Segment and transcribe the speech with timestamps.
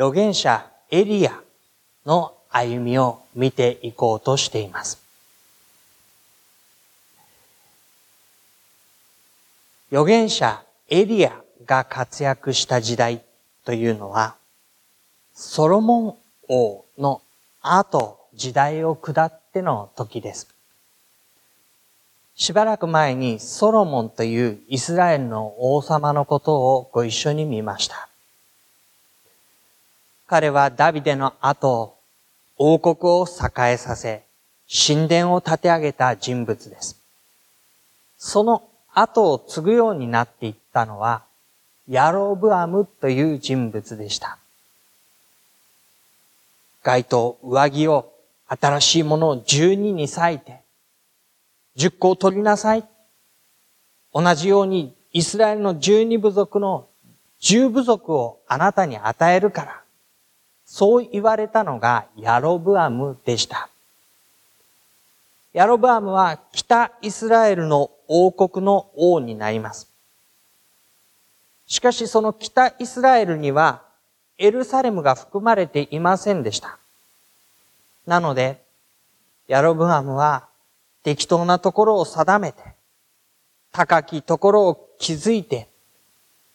[0.00, 1.38] 預言者エリア
[2.06, 4.98] の歩みを見ていこうとしています。
[9.92, 13.22] 預言者エリアが活躍した時代
[13.66, 14.36] というのは、
[15.34, 16.14] ソロモン
[16.48, 17.20] 王の
[17.60, 20.48] 後、時代を下っての時です。
[22.34, 28.09] しばらく前にソロモンというイスラエルの王様のことをご一緒に見ました。
[30.30, 31.96] 彼はダビデの後、
[32.56, 34.22] 王国を栄えさせ、
[34.86, 37.02] 神殿を建て上げた人物です。
[38.16, 38.62] その
[38.94, 41.24] 後を継ぐようになっていったのは、
[41.88, 44.38] ヤロブアムという人物でした。
[46.84, 48.12] 街灯、上着を、
[48.46, 50.60] 新しいものを12に割いて、
[51.76, 52.84] 10個を取りなさい。
[54.14, 56.86] 同じようにイスラエルの12部族の
[57.40, 59.80] 10部族をあなたに与えるから。
[60.72, 63.68] そう言われたのがヤロブアムでした。
[65.52, 69.88] ヤロブアムは北イスラエルの王国の王になります。
[71.66, 73.82] しかしその北イスラエルには
[74.38, 76.78] エルサレムが含まれていませんでした。
[78.06, 78.62] なので、
[79.48, 80.46] ヤロブアムは
[81.02, 82.62] 適当なところを定めて、
[83.72, 85.66] 高きところを築いて、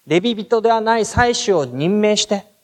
[0.07, 2.54] レビ人ではない祭司を任命して、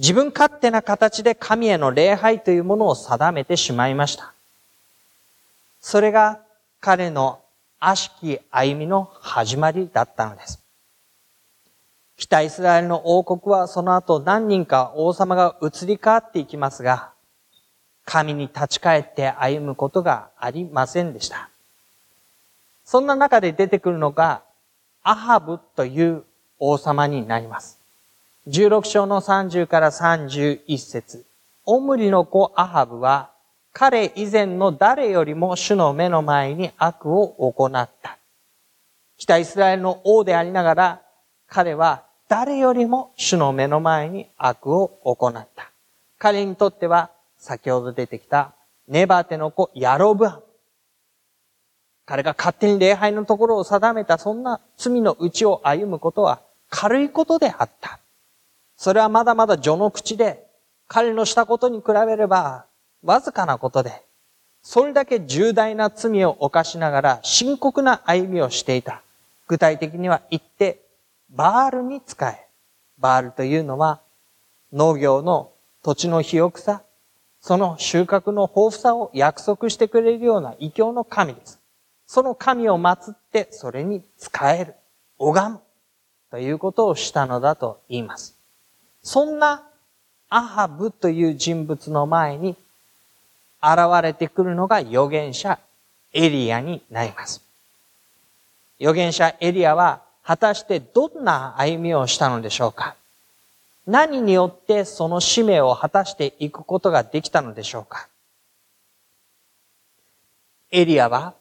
[0.00, 4.32] 自分勝手な形で神への礼拝というものを定めてしまいました。
[5.82, 6.40] それが
[6.80, 7.40] 彼の
[7.78, 10.62] 悪しき歩みの始まりだったのです。
[12.16, 17.10] 北イスラエルの王国はその後何人か王様が移り変わっていきますが、
[18.06, 21.50] 神に立ち返って歩むことがありませんでした。
[22.86, 24.40] そんな中で出てくるのが、
[25.02, 26.24] アハブという
[26.58, 27.79] 王様になります。
[28.48, 31.26] 16章の30から31節
[31.66, 33.32] オムリの子アハブは、
[33.72, 38.16] 彼以前の誰よりも主の目の前に悪を行った。
[39.18, 41.02] 北イスラエルの王でありながら、
[41.48, 45.70] 彼は誰よりも主の目の前に悪を行った。
[46.18, 48.54] 彼にとっては、先ほど出てきた
[48.88, 50.42] ネバテの子ヤロブアン。
[52.06, 56.40] 彼が勝手に礼拝のところを定めたそんな罪のうちを歩むことは
[56.70, 58.00] 軽いことであった。
[58.80, 60.46] それはまだまだ序の口で、
[60.88, 62.64] 彼のしたことに比べれば、
[63.02, 64.06] わずかなことで、
[64.62, 69.02] それだけ重大な罪を犯しながら深刻な歩みをしていた。
[69.48, 70.80] 具体的には言って、
[71.28, 72.48] バールに使え。
[72.96, 74.00] バールというのは、
[74.72, 75.52] 農業の
[75.82, 76.82] 土地の肥沃さ、
[77.42, 81.60] その収穫の豊富さを約束してくれるような異教の神です。
[82.06, 84.74] その神を祀ってそれに使える。
[85.18, 85.60] 拝む。
[86.30, 88.39] ということをしたのだと言います。
[89.02, 89.62] そんな
[90.28, 92.56] アハブという人物の前に
[93.62, 95.58] 現れてくるのが預言者
[96.12, 97.42] エリアになります。
[98.78, 102.96] 預言者エリアは果たしてどんな歩みをしたのでしょうか
[103.86, 108.08] 何によってその使命を果たしていくことができたのでしょうか
[110.70, 111.34] エリアは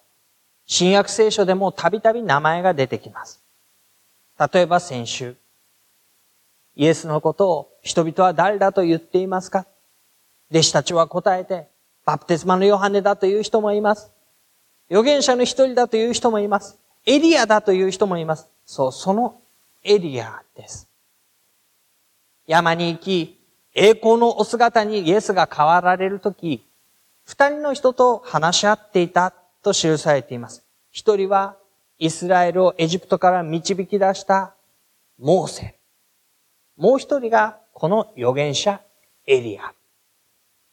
[0.66, 3.40] 新約聖書でもたびたび名前が出てきます。
[4.54, 5.36] 例えば先週、
[6.80, 9.68] イエスのことを人々は誰だと言っていますか？
[10.50, 11.68] 弟子たちは答えて、
[12.06, 14.14] バプテスマのヨハネだという人もいます。
[14.90, 16.80] 預言者の一人だという人もいます。
[17.06, 18.48] エリアだという人もいます。
[18.66, 19.42] そう、その
[19.84, 20.88] エリアです。
[22.48, 23.38] 山に行き、
[23.76, 26.66] 栄光のお姿にイエスが変わられるとき、
[27.26, 29.34] 二人の人と話し合っていた
[29.64, 30.64] と記されています。
[30.92, 31.58] 一人は
[31.98, 34.54] イスラエルをエジプトから導き出した
[35.20, 35.76] モーセ。
[36.80, 38.82] もう一人がこの預言者
[39.28, 39.74] エリア。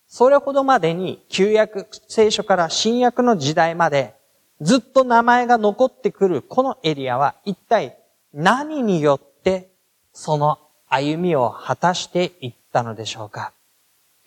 [0.09, 4.15] それほどまでに旧約聖書から新約の時代まで
[4.61, 7.99] ずっと名前が残ってくるこのエリアは一体
[8.33, 9.69] 何によって
[10.13, 10.59] その
[10.89, 13.53] 歩みを果たしていったのでしょうか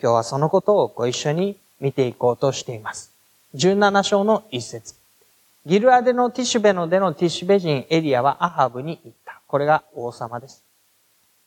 [0.02, 3.12] 今日はそのことをご一緒に見ていこうとしています。
[3.54, 4.94] 17章の一節。
[5.66, 9.40] ギルアデのティシュベのでのティシュベ人エリアはアハブに言った。
[9.46, 10.62] これが王様です。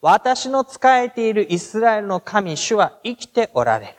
[0.06, 3.94] 私の仕えているイスラエルの神主は生きておられる。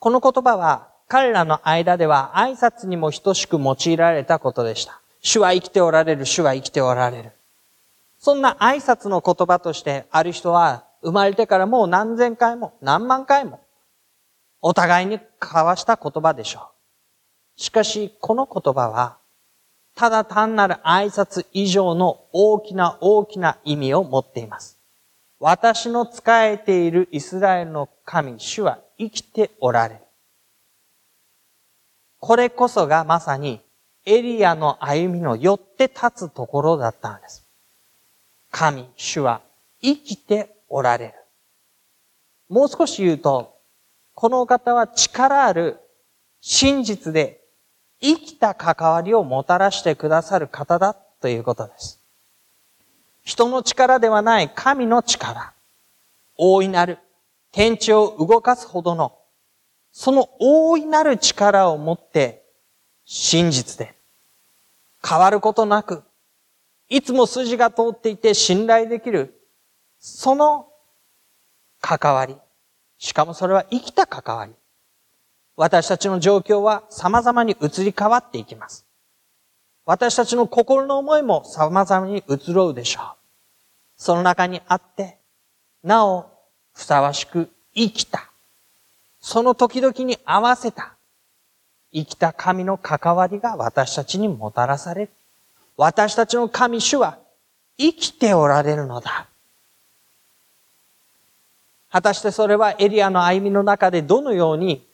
[0.00, 5.00] この言葉は彼らの間では挨拶にも等しく用いられたことでした。
[5.20, 7.30] 主は生きておられる、主は生きておられる。
[8.18, 13.60] そんな挨拶の言葉としてある人は生まれてからもう何千回も何万回も
[14.60, 16.72] お互いに交わした言葉でしょ
[17.56, 17.62] う。
[17.62, 19.18] しかしこの言葉は
[19.96, 24.78] ただ単なる挨拶以上の大きな大きな意味を持っています。
[25.40, 30.00] 私の仕えているイスラエルの神、主は生きておられる。
[32.20, 33.62] これこそがまさに
[34.04, 37.46] エリアの歩みのよって立つところだったんです。
[38.50, 39.40] 神、主は
[39.80, 41.14] 生きておられる。
[42.50, 43.56] もう少し言うと、
[44.14, 45.78] この方は力ある
[46.42, 47.45] 真実で
[48.06, 51.98] 生きた関わりをもたらしてくださる方だということです。
[53.24, 55.52] 人の力ではない神の力。
[56.36, 56.98] 大いなる
[57.50, 59.18] 天地を動かすほどの、
[59.90, 62.44] その大いなる力を持って
[63.04, 63.94] 真実で
[65.04, 66.04] 変わることなく、
[66.88, 69.34] いつも筋が通っていて信頼できる、
[69.98, 70.68] その
[71.80, 72.36] 関わり。
[72.98, 74.52] しかもそれは生きた関わり。
[75.56, 78.84] 私たちの状況は様々に移り変わっていきます。
[79.86, 83.04] 私たちの心の思いも様々に移ろうでしょう。
[83.96, 85.16] その中にあって、
[85.82, 86.26] なお
[86.74, 88.30] ふさわしく生きた。
[89.20, 90.96] その時々に合わせた
[91.92, 95.10] 生きた神の関わりが私たちにもたらされる。
[95.76, 97.18] 私たちの神主は
[97.78, 99.26] 生きておられるのだ。
[101.90, 104.86] 果たしてそれはエリアの歩みの中でどのように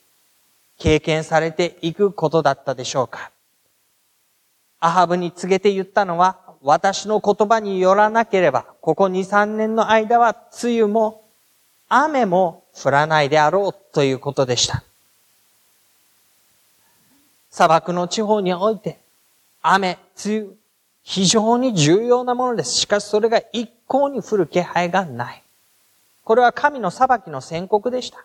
[0.79, 3.31] 経験されていくことだったでしょうか？
[4.81, 11.25] アハブに告げて言ったのは、私の言葉によらなければ、ここ2、3年の間は、梅雨も、
[11.89, 14.83] 雨も降らないであろうということでした。
[17.51, 18.99] 砂漠の地方において、
[19.61, 20.47] 雨、梅雨、
[21.05, 22.73] 非常に重要なものです。
[22.73, 25.43] しかしそれが一向に降る気配がない。
[26.25, 28.25] これは神の裁きの宣告でした。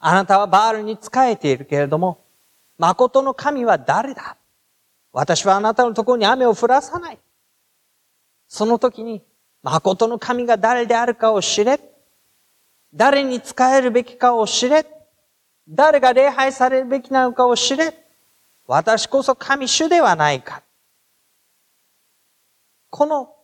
[0.00, 2.24] あなたはバールに仕えているけれども、
[2.78, 4.36] 誠の神は誰だ？
[5.12, 7.18] 私はあなたのところに雨を降らさない。
[8.48, 9.22] その時に、
[9.62, 11.78] 誠の神が誰であるかを知れ。
[12.94, 14.86] 誰に仕えるべきかを知れ。
[15.68, 17.94] 誰が礼拝されるべきなのかを知れ。
[18.66, 20.62] 私こそ神主ではないか。
[22.88, 23.34] この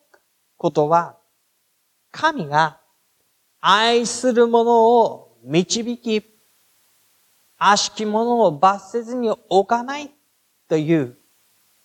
[0.56, 1.16] ことは、
[2.10, 2.80] 神が
[3.60, 6.35] 愛する者を導き、
[7.58, 10.10] 悪しき者を罰せずに置かない
[10.68, 11.16] という、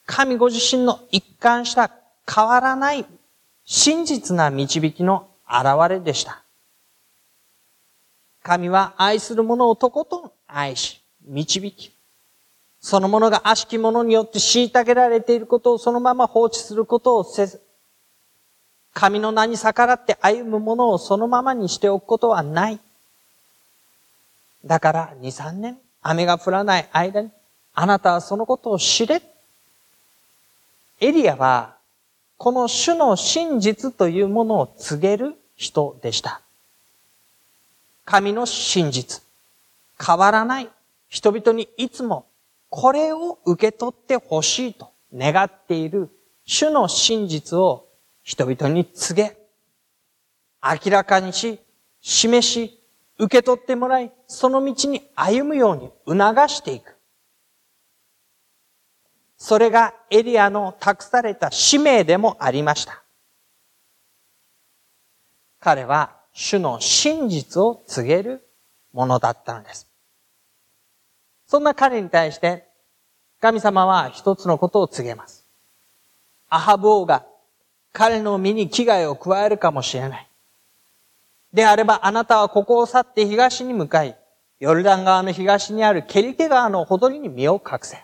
[0.05, 1.91] 神ご自身の一貫した
[2.27, 3.05] 変わらない
[3.65, 6.43] 真実な導きの現れでした。
[8.43, 11.95] 神は愛する者をとことん愛し、導き、
[12.79, 17.61] その者が悪しき者によって虐げられていることをそのまま放置することをせず、
[18.93, 22.79] 神の名に逆らって歩む者をそのままにしておくことはない。
[24.65, 27.31] だから2、3年、雨が降らない間に、
[27.73, 29.21] あなたはそのことを知れ。
[30.99, 31.77] エリアは、
[32.37, 36.41] この主の真実というものを告げる人でした。
[38.05, 39.23] 神の真実。
[40.03, 40.69] 変わらない。
[41.07, 42.25] 人々にいつも
[42.69, 46.09] これを受け取ってほしいと願っている
[46.45, 47.85] 主の真実を
[48.23, 49.37] 人々に告げ、
[50.63, 51.59] 明らかにし、
[52.01, 52.80] 示し、
[53.21, 56.95] 受け取ってもらい、その道に歩むように促していく。
[59.37, 63.03] それがエリアの託された使命でもありました。
[65.59, 68.47] 彼は主の真実を告げる
[68.91, 69.87] ものだったのです。
[71.45, 72.67] そんな彼に対して、
[73.39, 75.45] 神様は一つのことを告げます。
[76.49, 77.23] アハブ王が
[77.93, 80.30] 彼の身に危害を加えるかもしれない。
[81.53, 84.15] であればあなたはここを去って東に向かい、
[84.59, 87.97] ヨルダン川の東にあるケリケ川のほとりに身を隠せ。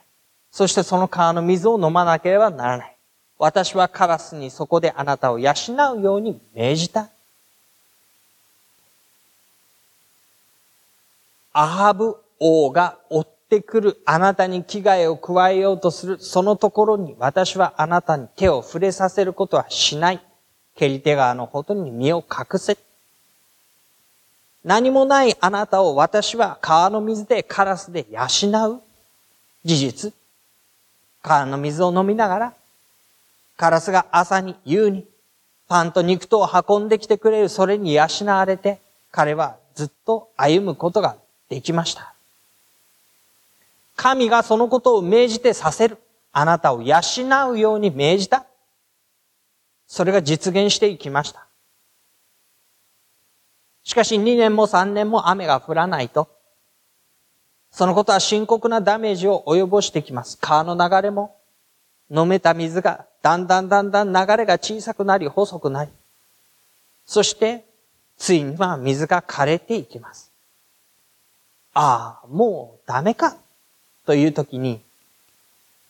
[0.51, 2.98] そしてその川の水を飲まなければならない。
[3.38, 5.54] 私はカラスにそこであなたを養
[5.98, 7.10] うように命じた。
[11.54, 20.22] アハブ王が追ってくるあなたに危害を加えようとするそのところに私はあなたに手を触れさせることはしない。
[20.75, 22.77] ケリテ川のほとりに身を隠せ。
[24.64, 28.24] 何もないあなたを私は川の水でカラスで養
[28.70, 28.82] う
[29.64, 30.14] 事実。
[31.22, 32.54] 川の水を飲みながら、
[33.58, 35.06] カラスが朝に夕に
[35.68, 38.80] パンと肉とを運んできてくれる、それに養われて、
[39.12, 41.18] 彼はずっと歩むことが
[41.50, 42.14] できました。
[43.96, 45.98] 神がそのことを命じてさせる。
[46.32, 47.02] あなたを養
[47.52, 48.46] うように命じた。
[49.88, 51.47] それが実現していきました。
[53.88, 56.27] しかし2年も3年も雨が降らないと、
[57.72, 60.38] そのことは深刻なダメージを及ぼしてきます。
[60.41, 61.38] 川の流れも、
[62.12, 65.91] 飲めた水がだんだんだんだん流れが小さくなり細くなり、
[67.06, 67.63] そして、
[68.17, 70.34] ついには水が枯れていきます。
[71.74, 73.38] ああ、もうダメか、
[74.06, 74.82] という時に、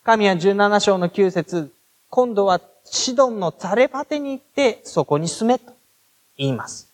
[0.03, 1.73] 神は17章の9節
[2.11, 5.73] 今度はシドンのザレパテに行ってそこに住めと
[6.37, 6.87] 言います。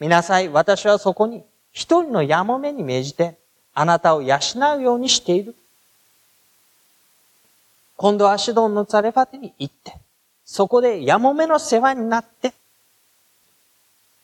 [0.00, 0.48] 見なさい。
[0.48, 3.38] 私はそこに一人のやもめに命じて、
[3.74, 4.38] あなたを養
[4.78, 5.54] うようにしている。
[7.96, 9.96] 今度はシドンのザレファテに行って、
[10.44, 12.52] そこでやもめの世話になって、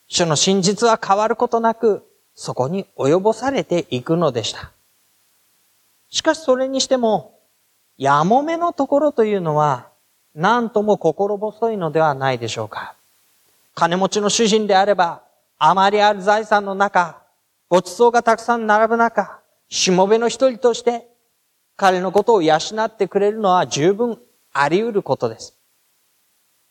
[0.08, 4.72] 主の真実は変わることなく、そこに及ぼされていくのでした。
[6.10, 7.38] しかしそれにしても、
[7.96, 9.88] やもめのところというのは、
[10.34, 12.94] 何とも心細いのではないでしょうか。
[13.74, 15.22] 金持ちの主人であれば、
[15.62, 17.22] あまりある財産の中、
[17.68, 21.06] ごちそうがたくさん並ぶ中、しもべの一人として
[21.76, 24.18] 彼のことを養ってくれるのは十分
[24.54, 25.54] あり得ることです。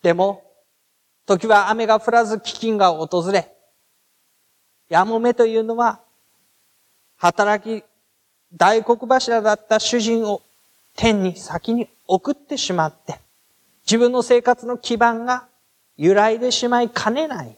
[0.02, 0.44] でも、
[1.28, 3.54] 時は雨が降らず飢饉が訪れ、
[4.90, 6.00] やもめというのは、
[7.16, 7.86] 働き、
[8.56, 10.42] 大黒柱だった主人を
[10.96, 13.20] 天に先に送ってしまって、
[13.86, 15.48] 自分の生活の基盤が
[15.96, 17.56] 揺らいでしまいかねない。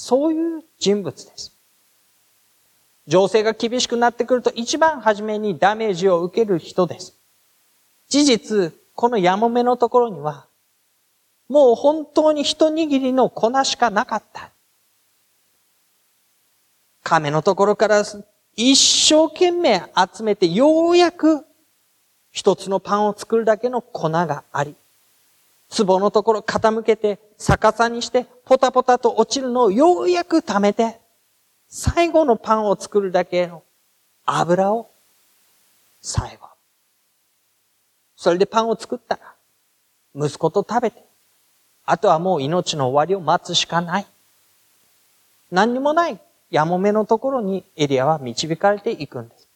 [0.00, 1.54] そういう人物です。
[3.06, 7.18] 情勢が厳しくなってくると一番初めにダメージを受ける人です。
[8.08, 10.46] 事実、このやもめのところには、
[11.50, 14.50] もう本当に一握りの粉しかなかった。
[17.02, 18.02] 亀のところから
[18.56, 19.82] 一生懸命
[20.14, 21.44] 集めてようやく
[22.30, 24.74] 一つのパンを作るだけの粉があり、
[25.70, 31.00] 壺のところ傾けて逆さにしてポタポタと落ちるのをようやく溜めて、
[31.68, 33.62] 最後のパンを作るだけの
[34.26, 34.90] 油を
[36.00, 36.48] 最後。
[38.16, 39.34] それでパンを作ったら、
[40.14, 41.04] 息子と食べて、
[41.86, 44.06] あとはもう命の終わりを待つしかない。
[45.50, 46.18] 何にもない
[46.50, 49.48] やもめのところにエリアは導かれていくんです。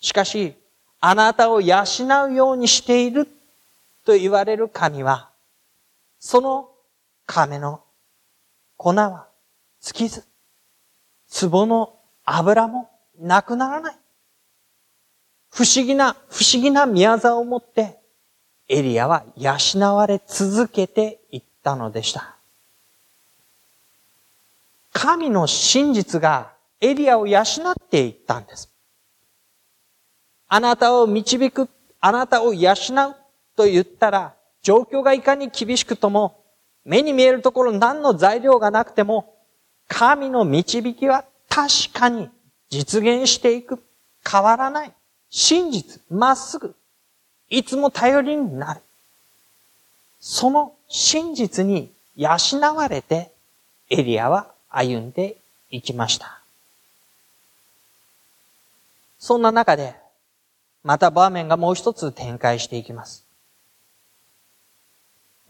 [0.00, 0.54] しかし、
[1.00, 1.84] あなたを養
[2.28, 3.28] うようにしている
[4.04, 5.30] と言われる神は、
[6.18, 6.70] その
[7.26, 7.82] 亀の
[8.76, 9.26] 粉は
[9.80, 10.24] 尽きず、
[11.48, 13.96] 壺の油もなくならない。
[15.50, 17.98] 不思議な、不思議な宮沢を持って、
[18.68, 19.56] エリアは養
[19.96, 22.36] われ続けていったのでした。
[24.92, 28.70] 神の真実がエリアを養っていったんです。
[30.48, 31.68] あなたを導く、
[32.00, 33.19] あなたを養う
[33.60, 36.42] と言ったら、状況がいかに厳しくとも、
[36.82, 39.34] 目に見えるところ何の材料がなくても、
[39.86, 42.30] 神の導きは確かに
[42.70, 43.82] 実現していく。
[44.26, 44.92] 変わらない。
[45.28, 46.74] 真実、まっすぐ。
[47.50, 48.80] いつも頼りになる。
[50.20, 52.30] その真実に養
[52.74, 53.30] われて、
[53.90, 55.36] エリアは歩んで
[55.70, 56.40] いきました。
[59.18, 59.96] そんな中で、
[60.82, 63.29] また場面がもう一つ展開していきます。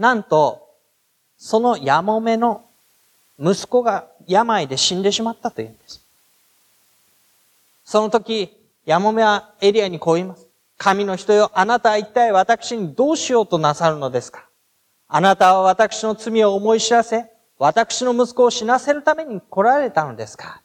[0.01, 0.67] なんと、
[1.37, 2.65] そのやもめの
[3.39, 6.03] 息子が病で死んでしまったというんです。
[7.85, 8.51] その時、
[8.87, 10.47] やもめはエリアにこう言います。
[10.79, 14.47] 神の人よ、あなたは一体私にどうしようとなさるのですか？
[15.07, 17.27] あなたは私の罪を思い知らせ、
[17.59, 20.63] 私の息子を死なせるために来られたのですか？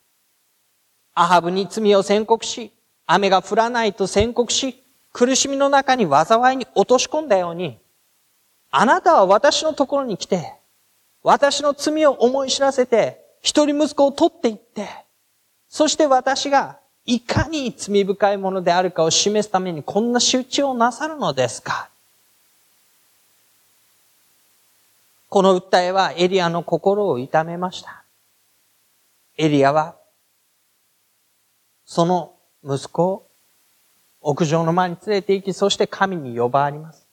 [1.14, 2.72] アハブに罪を宣告し、
[3.06, 7.78] 雨が降らないと宣告し、苦しみの中に災いに落とし込んだように、
[8.78, 10.52] あなたは私のところに来て、
[11.24, 14.90] 私の罪を思い知らせて、一人息子を取っていって、
[15.70, 21.88] そして私がいかに罪深いものであるかを示すためにこんな仕打ちをなさるのですか
[25.30, 28.04] この訴えはエリアの心を痛めました。
[29.38, 29.96] エリアは、
[31.86, 33.28] その息子を
[34.20, 37.05] 屋上の前に連れて行き、そして神に呼ばわります。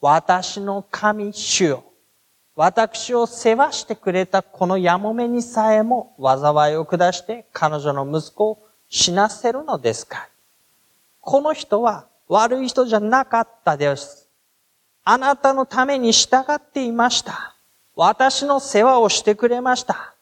[0.00, 1.84] 私の神主よ。
[2.56, 10.28] 私を世話してくれたこのやもめにさえも災いを下して彼女の息子を死なせるのですか
[11.20, 14.28] この人は悪い人じゃなかったです。
[15.04, 17.54] あなたのために従っていました。
[17.96, 20.14] 私の世話をしてくれました。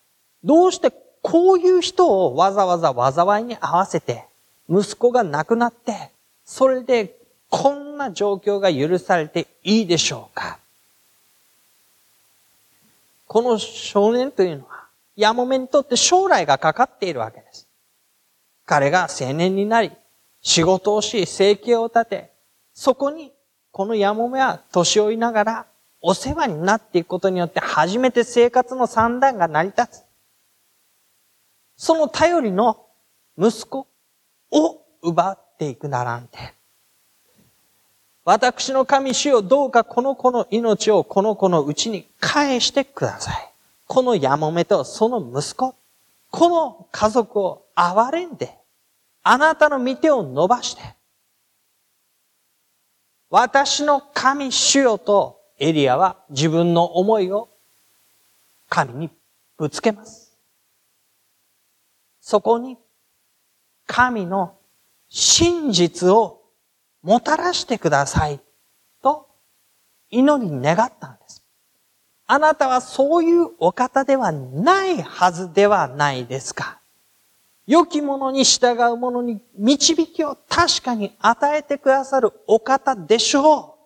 [0.43, 0.93] どうして
[1.23, 4.25] こういう人をわざわざ災いに合わせて、
[4.69, 6.11] 息子が亡くなって、
[6.45, 7.18] それで
[7.51, 10.59] こんな状況が許されていいでしょうか？
[13.27, 14.87] この少年というのは、
[15.17, 17.67] やもめにとって将来がかかっているわけです。
[18.65, 19.93] 彼が青年になり、
[20.41, 22.31] 仕事をし、生計を立て、
[22.75, 23.33] そこに、
[23.73, 25.67] このやもめは年老いながら、
[26.01, 30.05] お世話になっていくことによって初めて生活の三段が成り立つ。
[31.77, 32.87] その頼りの
[33.37, 33.87] 息子
[34.51, 36.55] を奪っていくならんて。
[38.31, 43.53] 私の神主よどうかこの子の命をこの子のうちに返してください。
[43.87, 45.75] このやもめとその息子、
[46.31, 48.55] この家族を憐れんで、
[49.23, 50.83] あなたの御手を伸ばして、
[53.31, 57.49] 私の神主よとエリアは自分の思いを
[58.69, 59.11] 神に
[59.57, 60.37] ぶつけます。
[62.21, 62.77] そこに
[63.87, 64.55] 神の
[65.09, 66.38] 真実を
[67.03, 68.41] もたらしてください
[69.03, 69.29] と
[70.11, 71.45] 祈り願ったんです。
[72.27, 76.79] あなたはそういうお方ではないはずではないですか
[77.67, 83.77] 良き者に従う者に導きを確かに与えてくださるお方でしょ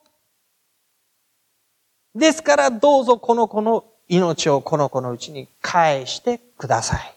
[2.15, 2.19] う。
[2.19, 7.15] ですからどうぞこの子の命をこの子のうちに返してください。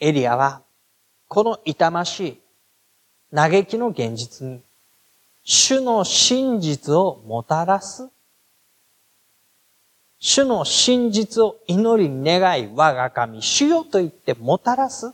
[0.00, 0.62] エリアは
[1.28, 2.43] この痛ましい
[3.34, 4.60] 嘆きの現実に
[5.42, 8.08] 主の真実をもたらす
[10.20, 15.12] 主の真実を祈り願い我が神主よと言ってもたらす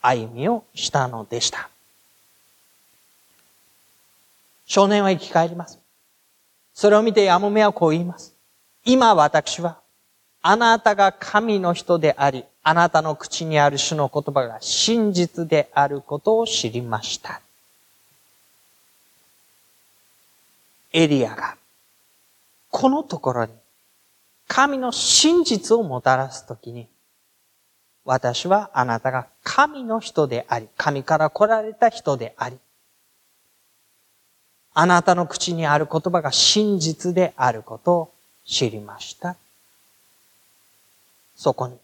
[0.00, 1.68] 歩みをしたのでした。
[4.66, 5.78] 少年は生き返ります。
[6.74, 8.34] それを見てヤモメはこう言います。
[8.84, 9.78] 今私は
[10.42, 17.40] あなたが神の人であり、あなたの口にある主の言葉が真実であることを知りました。
[20.92, 21.56] エリアが、
[22.70, 23.52] このところに
[24.48, 26.88] 神の真実をもたらすときに、
[28.04, 32.58] 私はあなたが神の人であり、神から来られた人であり、
[34.72, 38.12] あなたの口にある言葉が真実であることを
[38.46, 39.36] 知りました。
[41.40, 41.78] そこに。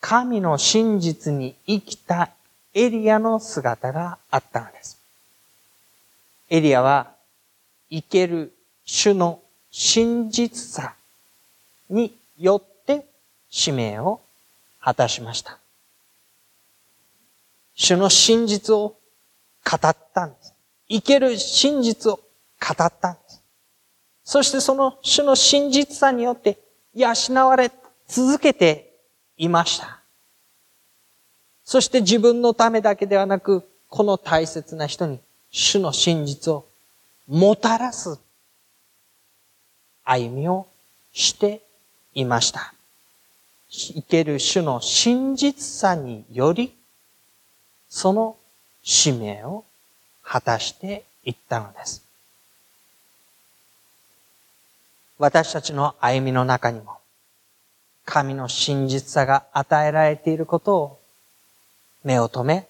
[0.00, 2.30] 神の真実に生きた
[2.74, 4.98] エリアの姿があったのです。
[6.50, 7.12] エリアは
[7.90, 8.52] 生ける
[8.84, 10.96] 主の真実さ
[11.90, 13.06] によって
[13.48, 14.20] 使命を
[14.80, 15.60] 果たしました。
[17.76, 18.96] 主の真実を
[19.64, 20.52] 語ったんです。
[20.88, 23.42] 生ける真実を語ったんです。
[24.24, 26.63] そしてその主の真実さによって
[26.94, 27.12] 養
[27.48, 27.70] われ
[28.06, 28.92] 続けて
[29.36, 30.00] いました。
[31.64, 35.18] そして自分のためだけではなく、この大切な人に
[35.50, 36.66] 主の真実を
[37.26, 38.18] もたらす
[40.04, 40.66] 歩みを
[41.12, 41.62] して
[42.12, 42.74] いました。
[43.68, 46.72] 生ける主の真実さにより、
[47.88, 48.36] その
[48.82, 49.64] 使命を
[50.22, 52.03] 果たしていったのです。
[55.18, 56.98] 私たちの歩みの中にも、
[58.04, 61.00] 神の真実さが与えられていることを、
[62.02, 62.68] 目を止め、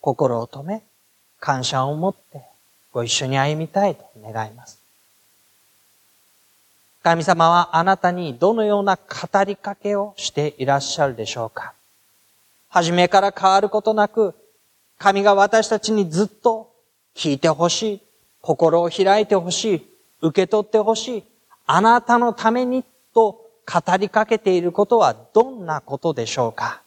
[0.00, 0.82] 心を止め、
[1.40, 2.42] 感謝を持って
[2.92, 4.80] ご一緒に歩みたいと願います。
[7.02, 11.72] 神様はあなたにどのような語りかけをしていらっしゃるでしょうか
[12.68, 14.34] 初めから変わることなく、
[14.98, 16.72] 神が私たちにずっと
[17.14, 18.00] 聞いてほしい、
[18.40, 19.86] 心を開いてほしい、
[20.20, 21.24] 受け取ってほしい、
[21.66, 26.82] あなたのためにと語りかけていることはどんなことでしょうか？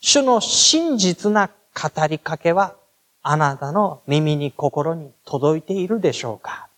[0.00, 2.76] 主の真実な語りかけは
[3.22, 6.68] あなたの耳に心に届いているでしょうか？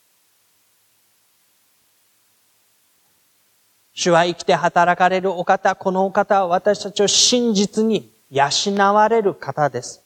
[3.92, 8.48] 主は生きて働かれるお方、このお方は私たちを真実に養
[8.94, 10.04] われる方です。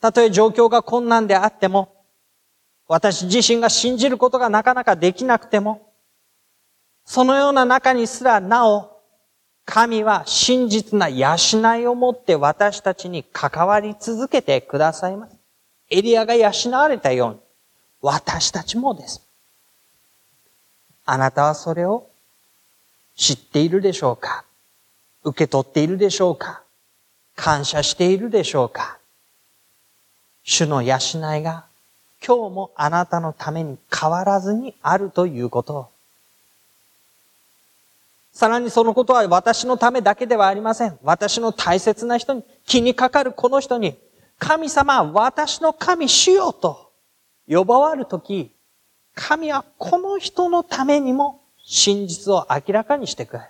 [0.00, 1.94] たとえ状況が困難であっても、
[2.88, 5.85] 私自身が信じることがなかなかできなくても、
[7.06, 8.90] そのような中にすらなお、
[9.64, 11.36] 神は真実な養
[11.78, 15.36] いをもって私たちに関わり続けてくださいます。
[15.88, 17.36] エリアが養われたように、
[18.02, 19.22] 私たちもです。
[21.04, 22.08] あなたはそれを
[23.14, 24.44] 知っているでしょうか？
[25.22, 26.62] 受け取っているでしょうか？
[27.36, 28.98] 感謝しているでしょうか？
[30.42, 31.64] 主の養いが
[32.24, 35.88] 今日もあなたのために変わらずにあるということを。
[38.36, 40.98] さらにそのことは私のためだけではありません。
[41.02, 43.96] 私の大切な人に、気にかかるこの人に、
[44.38, 46.92] 神様私の神主よと
[47.48, 48.52] 呼ばわるとき、
[49.14, 53.42] 神はこの人のためにも真実を明らかにしてくれ。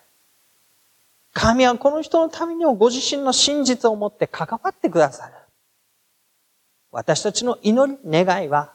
[1.32, 5.34] 神はこの人のためにもご自身の真実を持って関わってくださる。
[6.92, 8.72] 私たちの祈り、願いは、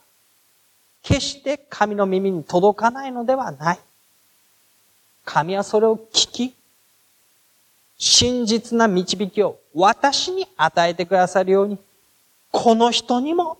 [1.02, 3.78] 決して神の耳に届かないのではない。
[5.24, 6.54] 神はそれを聞き、
[7.96, 11.78] 真実な導きを私に与えてくださるように、
[12.50, 13.58] この人にも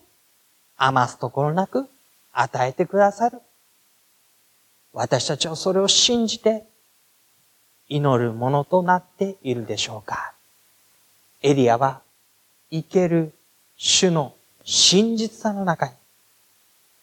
[0.77, 1.89] 余すところなく
[2.33, 3.41] 与えてくださる。
[4.93, 6.65] 私たちはそれを信じて
[7.89, 10.35] 祈るものとなっているでしょうか。
[11.43, 12.03] エリアは
[12.71, 13.33] 生ける
[13.77, 15.93] 主の真実さの中に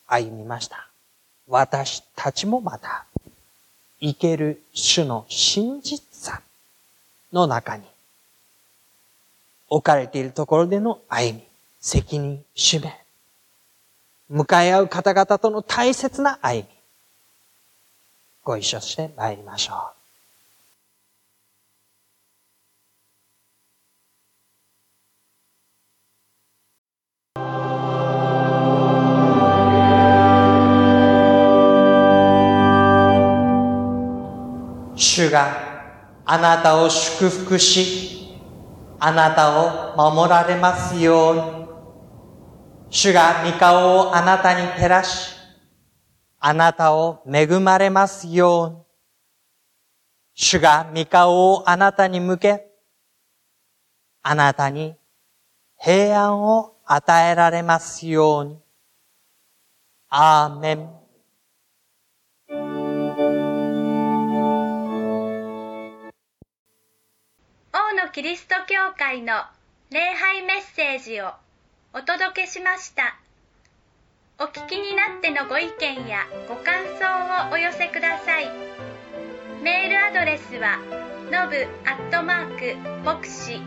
[0.07, 0.87] 歩みました。
[1.47, 3.05] 私たちもまた
[4.01, 6.41] 生ける主の真実さ
[7.33, 7.83] の中に
[9.67, 11.43] 置かれているところでの歩み、
[11.79, 12.93] 責任、使命、
[14.29, 16.75] 向かい合う方々との大切な歩み、
[18.43, 19.98] ご一緒して参りましょう。
[35.29, 38.35] 主があなたを祝福し、
[38.99, 41.41] あなたを守られますように。
[42.89, 45.35] 主が御顔をあなたに照らし、
[46.39, 48.77] あなたを恵まれますように。
[50.33, 52.65] 主が御顔をあなたに向け、
[54.23, 54.95] あなたに
[55.77, 58.57] 平安を与えられますように。
[60.09, 60.98] アーメン。
[68.19, 69.45] キリスト教会の
[69.91, 71.31] 礼拝メッセージを
[71.93, 73.17] お届けしました。
[74.37, 78.49] お聞きになってのご意見やご感想をお寄せください。
[79.63, 80.79] メールアドレスは
[81.31, 83.61] のぶアットマーク牧師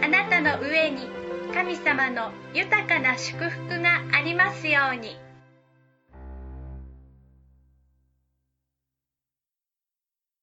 [0.00, 1.18] あなたの上に
[1.52, 5.29] 神様の豊かな祝福がありますように。